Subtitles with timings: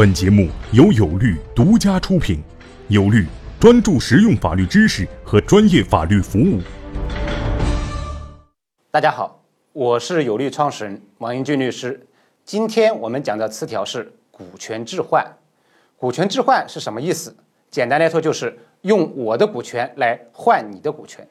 [0.00, 2.42] 本节目由有律独家出品，
[2.88, 3.26] 有律
[3.60, 6.58] 专注实用法律知识和专业法律服务。
[8.90, 9.44] 大家好，
[9.74, 12.00] 我是有律创始人王英俊律师。
[12.46, 15.22] 今天我们讲的词条是股权置换。
[15.98, 17.36] 股权置换是什么意思？
[17.70, 21.28] 简单来说，就是用我的股权来换你的股权。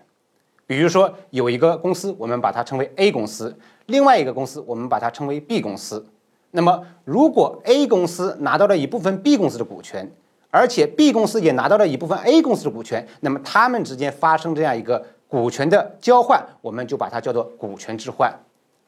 [0.67, 3.51] 比如说，有一个公司，我们把它称为 A 公司；
[3.87, 6.05] 另外一个公司，我们把它称为 B 公司。
[6.51, 10.11] 那么，如果 A 公司拿到了一部分 B 公司的股权，
[10.49, 18.33] 而且 B 公司也拿到了一部分 A 公司的股权，那么他们之间发生这样一个股权的交换，我们就把它叫做股权置换。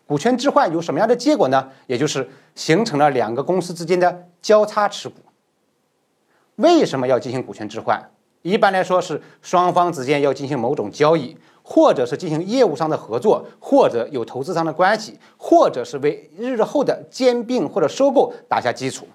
[0.07, 1.69] 股权置换有什么样的结果呢？
[1.87, 5.15] 也就是形成了两个公司之间的交叉持股。
[6.55, 8.09] 为什么要进行股权置换？
[8.41, 11.37] 一般来说是双方之间要进行某种交易。
[11.63, 19.07] 或者是进行业务上的合作，或者有投资上的关系，或者是为日后的兼并或者收购打下基础，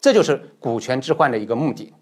[0.00, 1.94] 这就是股权置换的一个目的。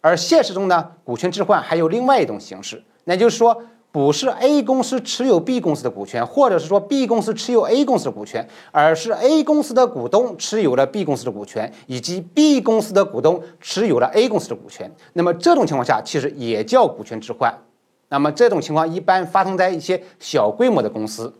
[0.00, 3.62] 而现实中呢，股权置换还有另外一种形式，那就是说，
[3.94, 14.28] 不是 A 公司持有 B 公司的股权，或者是说 B 公司持有 A 公司的股权，而是 A 公司的股东持有了 B 公司的股权，以及 B 公司的股东持有了 A
[14.28, 14.92] 公司的股权。
[15.12, 17.56] 那么这种情况下，其实也叫股权置换。
[18.08, 21.32] 那么这种情况一般发生在一些小规模的公司。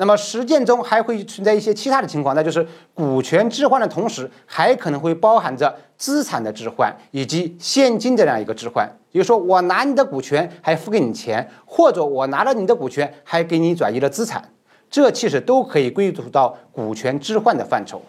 [0.00, 8.88] 那么实践中还会存在一些其他的情况，那就是股权置换的同时，还可能会包含着资产的置换以及现金的这样一个置换。
[9.10, 14.52] 也就是说，我拿你的股权还付给你钱，或者我拿了你的股权还给你转移了资产，
[14.88, 18.00] 这其实都可以归属到股权置换的范畴。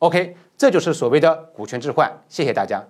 [0.00, 2.12] OK，这就是所谓的股权置换。
[2.28, 2.84] 谢谢大家。